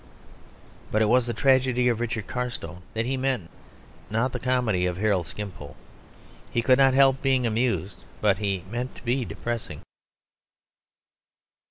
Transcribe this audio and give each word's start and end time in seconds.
But 0.91 1.03
it 1.03 1.09
was 1.09 1.27
the 1.27 1.33
tragedy 1.35 1.87
of 1.87 1.99
Richard 1.99 2.25
Carstone 2.25 2.81
that 2.95 3.05
he 3.05 3.17
meant, 3.17 3.51
not 4.09 4.31
the 4.31 4.39
comedy 4.39 4.87
of 4.87 4.97
Harold 4.97 5.27
Skimpole. 5.27 5.75
He 6.49 6.63
could 6.63 6.79
not 6.79 6.95
help 6.95 7.21
being 7.21 7.45
amusing; 7.45 7.99
but 8.19 8.39
he 8.39 8.63
meant 8.71 8.95
to 8.95 9.03
be 9.05 9.25
depressing. 9.25 9.81